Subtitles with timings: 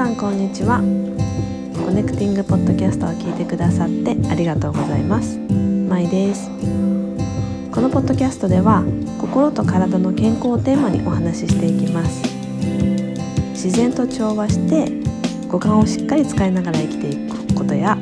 [0.00, 0.78] さんこんにちは。
[0.78, 5.38] コネクティングポッドキャストを聞いてくださってありがとうございます。
[5.38, 6.48] まいです。
[7.70, 8.82] このポッドキャストでは
[9.20, 12.22] 心と体の健康をテーマにお話ししていきます。
[13.52, 14.90] 自然と調和して
[15.50, 17.98] 五感をしっかり使いながら生きていくことや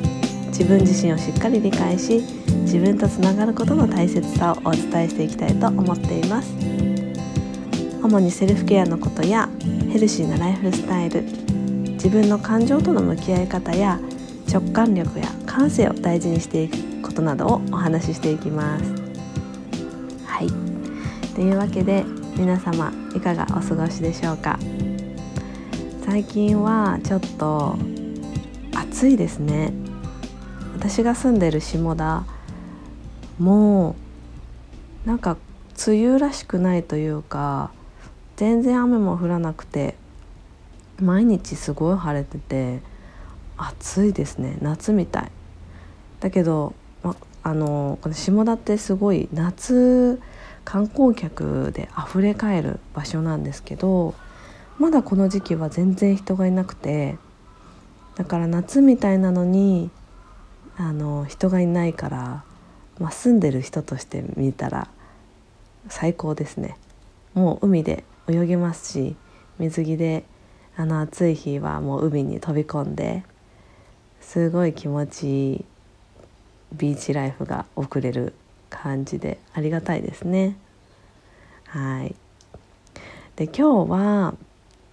[0.57, 2.23] 自分自身をしっかり理解し
[2.61, 6.53] 自分とつながることの大切さをお伝えしていきたいと思っています。
[8.01, 9.49] 主にセルフケアのことや
[9.91, 11.48] ヘルシーなライフスタイル
[11.99, 13.99] 自分の感情との向き合い方や
[14.49, 18.85] 直感力や感性を大事にしていくことなどをお話ししていきます。
[20.25, 20.47] はい。
[21.35, 22.05] というわけで
[22.37, 24.57] 皆様いかがお過ごしでしょうか？
[26.05, 27.77] 最近はちょっと
[28.73, 29.73] 暑いですね。
[30.73, 32.23] 私が住んでる下田
[33.37, 33.95] も
[35.05, 35.35] うなんか
[35.85, 37.71] 梅雨らしくないというか
[38.37, 39.95] 全然雨も降らなくて
[41.03, 42.81] 毎日すごい晴れてて
[43.57, 44.57] 暑いですね。
[44.61, 45.31] 夏みたい。
[46.19, 50.21] だけど、ま、あのこの下田ってすごい夏
[50.65, 54.13] 観光客で溢れかえる場所なんですけど
[54.77, 57.17] まだこの時期は全然人がいなくて
[58.15, 59.89] だから夏みたいなのに
[60.77, 62.43] あの人がいないから、
[62.99, 64.89] ま、住んでる人として見たら
[65.87, 66.77] 最高ですね。
[67.33, 69.15] もう海で泳げますし
[69.57, 70.23] 水着で
[70.79, 73.25] あの暑い日はもう海に飛び込んで
[74.21, 75.65] すごい気持ちいい
[76.71, 78.33] ビーチライフが送れる
[78.69, 80.55] 感じでありがたいですね。
[81.65, 82.15] はい
[83.35, 84.35] で今日は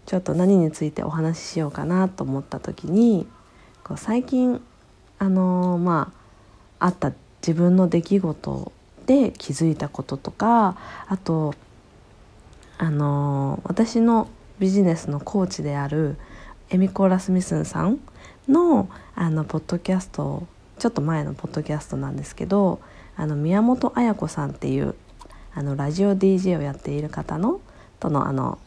[0.06, 3.28] ちょっと何についてお話ししようかなと思った時に
[3.84, 4.60] こう最近
[5.20, 6.12] あのー、ま
[6.80, 7.12] ああった
[7.42, 8.72] 自分の出来事
[9.06, 11.54] で気づいたこととかあと
[12.76, 14.26] あの私の
[14.58, 16.16] ビジネスのコーチである
[16.70, 18.00] エミコーラス・ミスンさん
[18.48, 20.46] のあのポッドキャスト
[20.78, 22.80] ちょっと前のポッドキャストなんですけど
[23.16, 24.94] あの宮本綾子さんっていう
[25.54, 27.60] あのラジオ DJ をやっている方の
[27.98, 28.58] とのあの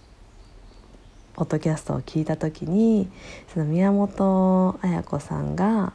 [1.33, 3.09] ポッドキャストを聞いた時に
[3.53, 5.94] その宮本綾子さんが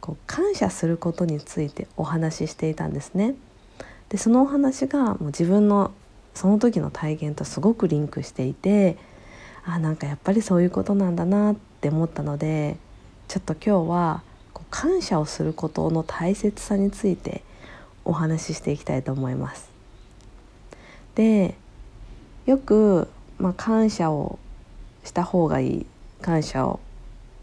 [0.00, 3.34] こう感謝することについてお話ししていたんですね。
[4.10, 5.90] でそのお話がもう自分の
[6.34, 8.98] その時の体験とすごくリンクしていて
[9.66, 12.76] あなんかやっぱりそういうことなんだなって思ったので
[13.28, 14.22] ちょっと今日は
[14.52, 17.42] こう感謝をすることの大切さについて
[18.04, 19.68] お話ししていきたいと思います。
[21.16, 21.56] で
[22.46, 24.38] よく、まあ、感謝を
[25.02, 25.86] した方がいい
[26.22, 26.78] 感謝を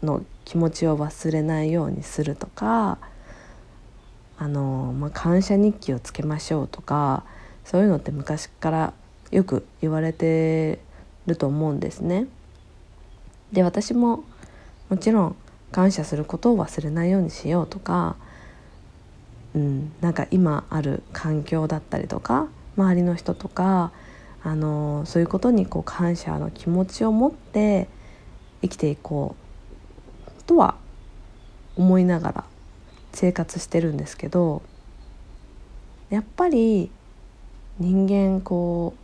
[0.02, 2.98] の気持ちを忘れないようにするとか
[4.38, 7.24] あの、まあ、感謝日記をつけましょうとか
[7.64, 8.92] そういうのって昔から
[9.30, 10.78] よく言われて
[11.26, 12.26] ると思うんですね。
[13.52, 14.24] で私も
[14.88, 15.36] もちろん
[15.72, 18.16] 感謝することを忘れないようにしようとか、
[19.54, 23.92] うん、なんか今ある環境だったりとか周りの人とか
[24.42, 27.88] あのそういうことにこう感謝の気持ちを持って
[28.62, 29.36] 生きていこ
[30.28, 30.76] うとは
[31.76, 32.44] 思いながら
[33.12, 34.62] 生活してるんですけど
[36.10, 36.90] やっぱり
[37.78, 38.94] 人間こ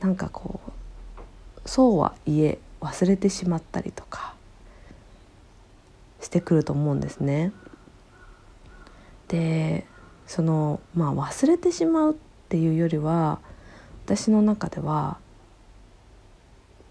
[0.00, 0.70] うなんかこう
[1.66, 4.34] そうはいえ忘れてしまったりとか
[6.20, 7.52] してくると思うんですね。
[9.28, 9.86] で
[10.26, 12.14] そのまあ忘れてしまうっ
[12.48, 13.40] ていうよりは
[14.04, 15.18] 私の中では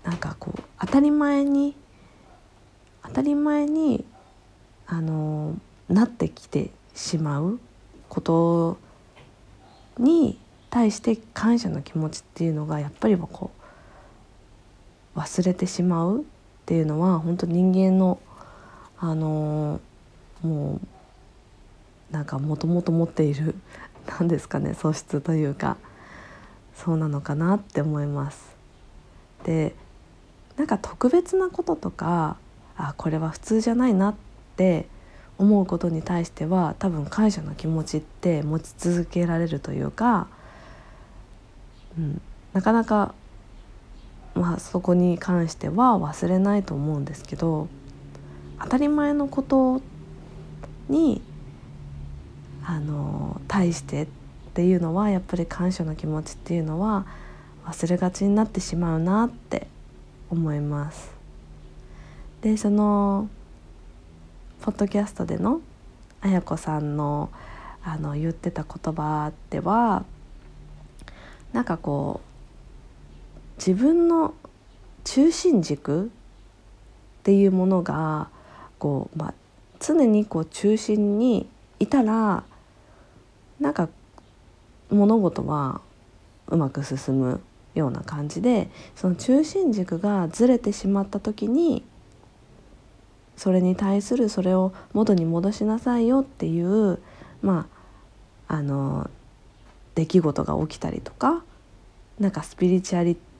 [0.03, 1.75] なんかこう当たり前に
[3.03, 4.05] 当たり前に
[4.87, 5.55] あの
[5.89, 7.59] なってきてしまう
[8.09, 8.77] こと
[9.97, 10.37] に
[10.69, 13.62] 対して感謝の気持ちっていうのがやっぱりこう
[15.15, 16.23] 忘れてしまうっ
[16.65, 18.19] ていうのは本当人間の
[18.97, 19.81] あの
[20.41, 20.79] も
[22.11, 23.55] うなんかもともと持っている
[24.07, 25.77] 何ですかね素質というか
[26.75, 28.55] そうなのかなって思います。
[29.45, 29.75] で
[30.57, 32.37] なんか特別なこととか
[32.77, 34.15] あこれは普通じゃないなっ
[34.55, 34.87] て
[35.37, 40.27] 思うことに対しては多分感謝の気持ちって持ち続けられるというか
[41.97, 42.21] うん、
[42.53, 43.13] なかなか、
[44.35, 47.67] まあ、そこに関しては忘れないと思うんですけど
[48.59, 49.81] 当たり前のこと
[50.89, 51.21] に
[52.65, 54.07] あの対してっ
[54.53, 57.05] ていうのはやっぱり感謝の気持ちっていうのは
[57.65, 59.67] 忘れがちになってしまうなって
[60.29, 61.11] 思います。
[62.41, 63.29] でその
[64.61, 65.61] ポッドキャストでの
[66.21, 67.29] あやこさんの
[67.83, 70.05] あの言ってた言葉では
[71.51, 72.32] なんかこう
[73.57, 74.33] 自分の
[75.03, 76.09] 中心軸っ
[77.23, 78.29] ていうものが
[78.79, 79.33] こう、まあ、
[79.79, 81.47] 常にこう中心に
[81.79, 82.43] いたら
[83.59, 83.89] なんか
[84.89, 85.81] 物事は
[86.47, 87.41] うまく進む
[87.75, 91.83] ような感じでその中心軸がずれてしまった時に
[93.35, 96.99] それに対するそれを元に戻しなさいよっていう
[97.41, 97.67] ま
[98.47, 99.09] ああの
[99.95, 101.43] 出来事が起きたりとか
[102.19, 103.32] なんかスピリチュアリテ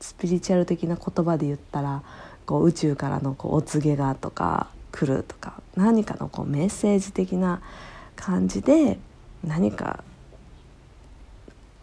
[0.00, 2.02] スピリチュアル的な言葉で言ったら
[2.46, 7.60] こう宇宙からのこうお告げがとか来るとか何かのこうメッセージ的な
[8.16, 8.98] 感じで
[9.44, 10.02] 何か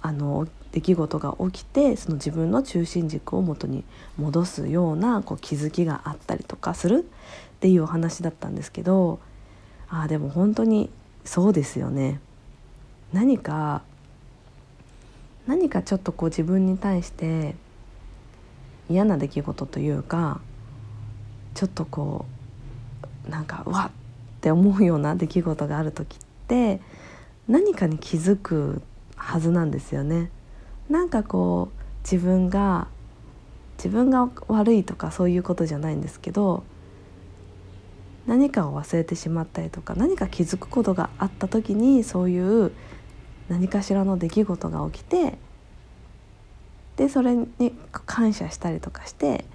[0.02, 3.84] あの出来事が起きてその自分の中心軸を元に
[4.18, 7.06] 戻すようなこう気づきがあったりとかする
[7.56, 9.20] っていうお話だったんですけど
[9.90, 10.90] ああでも本当に
[11.24, 12.20] そうですよね。
[13.14, 13.84] 何か
[15.46, 17.56] 何かちょっとこう自分に対して
[18.90, 20.42] 嫌な出来事というか
[21.54, 22.26] ちょっとこ
[23.28, 24.08] うなんかわっ
[24.38, 26.80] って思うような出来事がある時って
[27.48, 28.82] 何かに気づく
[29.16, 30.30] はずなんですよね。
[30.90, 32.88] なんかこう自分が
[33.78, 36.64] 自分が悪いとかそういうことじゃないんですけど
[38.26, 42.72] 何かを忘れてしまったりとか何か気づくことがあった時にそういう
[43.50, 45.38] 何かしらの出来事が起きて
[46.98, 47.48] でそれに
[47.92, 49.46] 感謝したりとかして、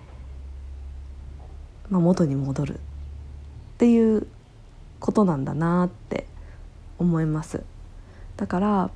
[1.91, 2.79] まあ、元に戻るっ
[3.79, 4.27] ていう
[5.01, 6.27] ことなんだなって
[6.99, 7.65] 思います。
[8.37, 8.91] だから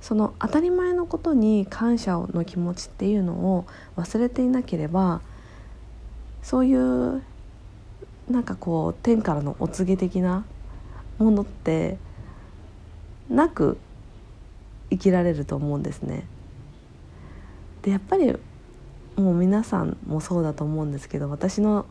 [0.00, 3.66] その当たり前のことに感謝の気持ちっていうのを
[3.96, 5.20] 忘れていなければ
[6.42, 7.22] そういう
[8.28, 10.44] なんかこう天からのお告げ的な
[11.18, 11.98] ものって
[13.28, 13.78] なく
[14.90, 16.26] 生きられると思うんですね。
[17.82, 18.32] でやっぱり
[19.16, 21.86] もう皆さんもそうだと思うんですけど私の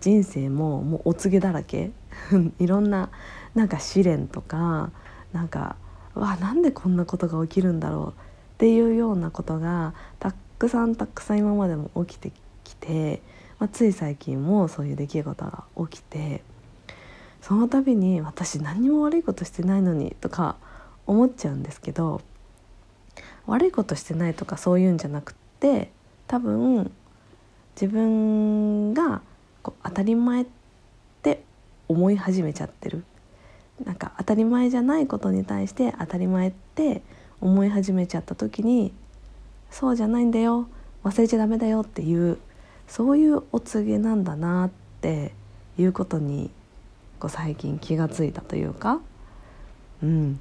[0.00, 1.90] 人生ももうお告げだらけ。
[2.58, 3.10] いろんな
[3.54, 4.90] なんか試練とか
[5.32, 5.76] なんか
[6.14, 8.20] わなんでこんなことが起きるんだろう。
[8.54, 12.32] っていうようなことがたくさんたくさん今までも起きて
[12.62, 13.20] きて、
[13.58, 16.42] まあ、つい最近もそういう出来事が起きて
[17.42, 20.56] その度に私何も悪いことしてないのにとか
[21.06, 22.20] 思っちゃうんですけど
[23.46, 25.90] 悪いことしてないとかそういうんじゃなくて
[26.26, 26.90] 多分
[27.74, 29.20] 自分が
[29.62, 30.46] こう当たり前っ
[31.22, 31.42] て
[31.88, 33.04] 思い始めちゃってる。
[33.84, 37.02] なんか当たり前じゃないことに対して当たり前って
[37.40, 38.92] 思い始めちゃった時に
[39.68, 40.68] そうじゃないんだよ
[41.02, 42.38] 忘れちゃダメだよっていう
[42.86, 44.70] そういうお告げなんだなっ
[45.00, 45.32] て
[45.76, 46.52] いうことに
[47.18, 49.00] こう最近気がついたというか
[50.04, 50.38] うん。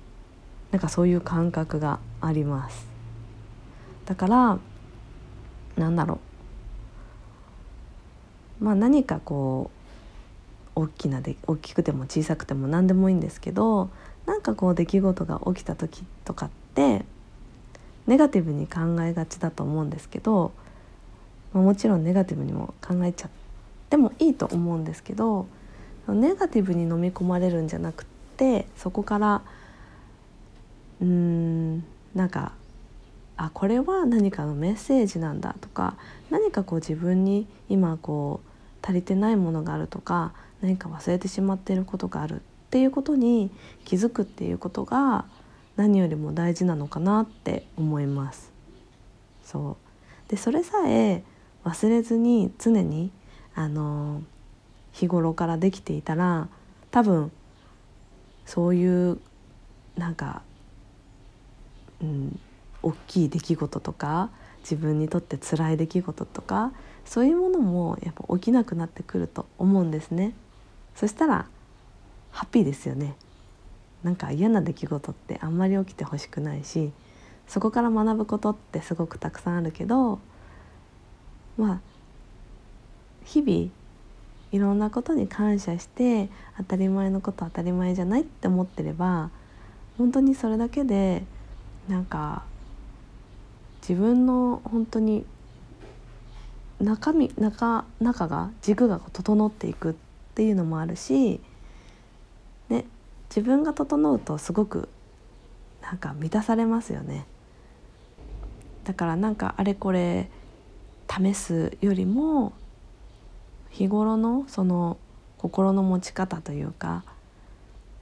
[0.73, 2.92] なんかそういう感覚があります。
[4.05, 4.59] だから
[5.77, 6.19] なんだろ
[8.61, 8.63] う。
[8.63, 9.71] まあ何かこ
[10.75, 13.89] う大きなで大きくても小さくても何でもいいんですけど
[14.25, 17.05] なんかこう出来事が起きた時とかって
[18.07, 20.51] ネガティブに考えがちだと思うんですけど、
[21.53, 23.31] まあ、もちろんネガティブにも考えちゃっ
[23.89, 25.47] てもいいと思うんですけど
[26.07, 28.05] ネガティブに飲み込まれるんじゃなく
[28.37, 29.41] てそこから
[31.01, 31.83] うーん
[32.15, 32.53] なんか
[33.37, 35.97] あこれは何かのメッセージなんだとか
[36.29, 43.51] 何かこう自分に今こう足りてないものがあるとか何か忘れてしまっていることがあるっていうことに
[43.85, 45.25] 気づくっていうことが
[45.75, 48.51] 何よりも大事なのかなって思います。
[49.43, 49.77] そ
[50.27, 51.23] うでそれさえ
[51.63, 53.11] 忘れずに常に
[53.55, 54.23] あの
[54.91, 56.47] 日頃からできていたら
[56.91, 57.31] 多分
[58.45, 59.19] そういう
[59.97, 60.41] なんか、
[62.01, 62.39] うん、
[62.83, 66.71] 大きい出来事とか自分にとって辛い出来事とか
[67.05, 70.33] そういうものもやっぱ起きなくなってくると思うんですね。
[70.95, 71.47] そしたら
[72.31, 73.15] ハッピーですよね
[74.03, 76.91] なんか嫌な出来事ってあんまり起きてほしくないし
[77.47, 80.19] そこから学ぶことってすごくたくさんあるけど
[81.57, 81.79] まあ
[83.23, 83.69] 日々
[84.51, 89.29] いろんなことに感謝して当たり前のこと当たり前じゃないって思ってれば
[89.97, 91.23] 本当にそれだけで
[91.87, 92.43] なんか
[93.87, 95.25] 自分の本当に
[96.79, 99.93] 中身中中が軸が整っていくっ
[100.35, 101.41] ていうのもあるし、
[102.69, 102.85] ね、
[103.29, 104.87] 自分が整うとすごく
[105.81, 107.25] なんか満たされますよね。
[108.85, 110.29] だからなんかあれこれ
[111.09, 112.53] 試すよりも
[113.69, 114.97] 日頃のその
[115.37, 117.03] 心の持ち方というか、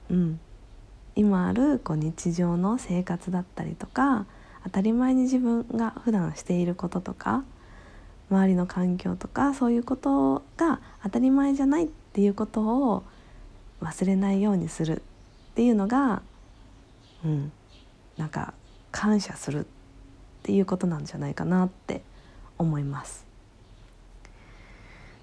[0.08, 0.40] うん、
[1.16, 4.26] 今あるこう日常の生活だったりとか
[4.64, 7.44] 当たり前に自分が普段していることとか、
[8.32, 13.02] 周りの環境とかそういうことが当たり前じゃないっていうことを
[13.82, 15.02] 忘れないようにする
[15.52, 16.22] っていうのが
[17.24, 17.52] うん
[18.16, 18.54] なんか
[18.90, 19.64] 感謝するっ
[20.42, 22.02] ていうことなんじゃないかなって
[22.58, 23.26] 思います。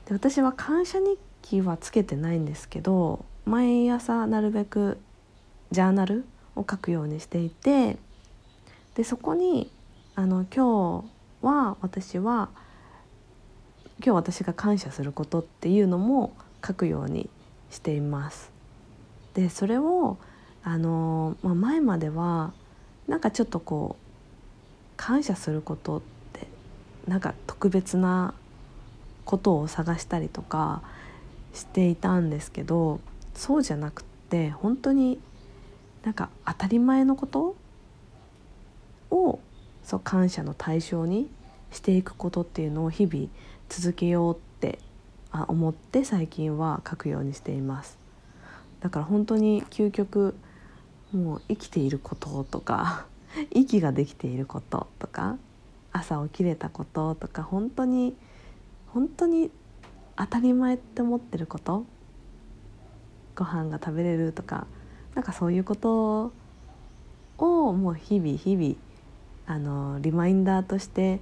[0.05, 4.99] で私は感謝日記はつけてないんですけど毎朝なるべく
[5.71, 7.97] ジャーナルを書くようにしていて
[8.99, 9.71] でそこに
[10.15, 11.03] あの今
[11.41, 12.49] 日は私は
[14.03, 16.33] 今日私が感謝することっていうのも
[16.67, 17.29] 書くように
[17.71, 18.51] しています。
[19.35, 20.17] でそれを
[20.65, 22.51] あの、まあ、前までは
[23.07, 24.03] なんかちょっとこう
[24.97, 26.01] 感謝することっ
[26.33, 26.47] て
[27.07, 28.33] なんか特別な
[29.23, 30.81] ことを探したりとか
[31.53, 32.99] していたんですけど
[33.33, 35.21] そうじゃなくって本当に
[36.03, 37.55] なんか当たり前のこと
[39.11, 39.39] を
[39.83, 41.29] そう感謝の対象に
[41.71, 43.27] していくことっていうのを日々
[43.69, 44.79] 続けようって
[45.47, 47.97] 思って最近は書くようにしています。
[48.81, 50.35] だから本当に究極
[51.11, 53.05] もう生きていることとか
[53.51, 55.37] 息ができていることとか
[55.91, 58.15] 朝起きれたこととか本当に
[58.87, 59.51] 本当に
[60.15, 61.85] 当たり前って思ってること
[63.35, 64.67] ご飯が食べれるとか
[65.15, 66.31] なんかそういうこと
[67.37, 68.75] をもう日々日々
[69.49, 71.19] あのリマインダーとして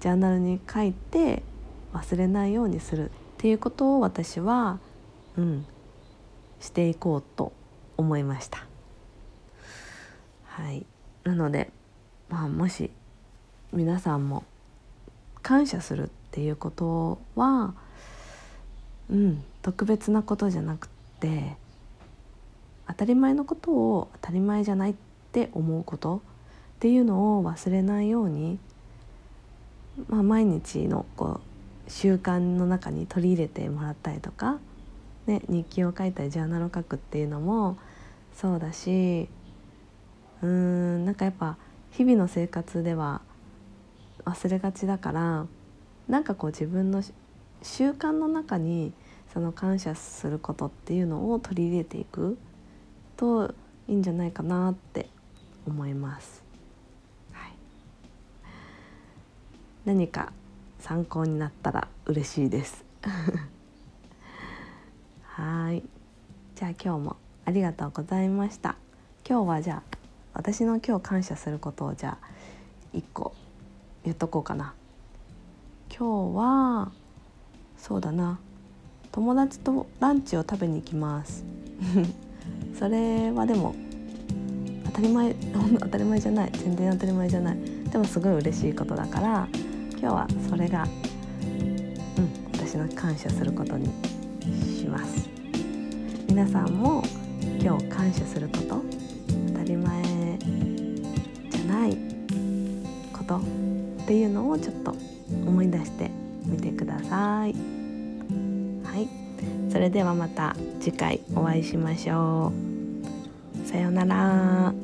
[0.00, 1.42] ジャーナルに書いて
[1.94, 4.78] 忘れないようにするっていうことを私は、
[5.38, 5.64] うん、
[6.60, 7.54] していこうと
[7.96, 8.66] 思いました。
[10.44, 10.84] はい
[11.24, 11.70] なので、
[12.28, 12.90] まあ、もし
[13.72, 14.44] 皆さんも
[15.40, 17.72] 感謝するっていうことは
[19.08, 21.56] うん特別なことじゃなくて
[22.86, 24.94] 当たり前のことを当たり前じゃないっ
[25.32, 26.20] て思うこと
[26.80, 28.58] っていうのを忘れないように、
[30.08, 31.40] まあ、毎日のこ
[31.86, 34.58] う習慣の中に取り入れてもらったりとか、
[35.26, 37.76] ね、日記を書いたりジャーナルを書くっていうのも
[38.34, 39.28] そうだし
[40.42, 41.58] うーんなんかやっぱ
[41.90, 43.20] 日々の生活では
[44.24, 45.46] 忘れがちだから
[46.08, 47.02] なんかこう自分の
[47.62, 48.92] 習慣の中に
[49.32, 52.38] その感謝することっていうのを取り入れていく
[53.16, 53.54] と
[53.86, 55.08] いいんじゃないかなって
[55.66, 56.42] 思います。
[57.32, 57.52] はい、
[59.84, 60.32] 何か
[60.78, 62.84] 参考になったら嬉しいです。
[65.24, 65.82] はい。
[66.54, 68.76] じゃあ今日もありがとうございました。
[69.26, 69.82] 今日はじゃあ
[70.34, 72.26] 私の今日感謝することをじゃあ
[72.92, 73.34] 1個
[74.04, 74.74] 言っとこうかな。
[75.88, 76.92] 今日は
[77.78, 78.38] そうだな。
[79.12, 81.44] 友達とランチを食べに行きます。
[82.78, 83.74] それはでも
[84.84, 85.34] 当たり前
[85.80, 86.50] 当たり前じゃない。
[86.52, 87.58] 全然当たり前じゃない。
[87.90, 89.48] でもすごい嬉しいことだから
[90.00, 90.84] 今日はそれが
[91.44, 93.86] うん私の感謝することに
[94.78, 95.28] します
[96.26, 97.02] 皆さんも
[97.60, 98.82] 今日感謝すること
[99.48, 100.38] 当たり前
[101.50, 101.98] じゃない
[103.12, 103.40] ことっ
[104.06, 104.92] ていうのをちょっと
[105.46, 106.10] 思い出して
[106.46, 107.52] みてください。
[107.52, 109.08] はい、
[109.70, 112.52] それではまた次回お会いしましょ
[113.64, 113.68] う。
[113.68, 114.79] さようなら。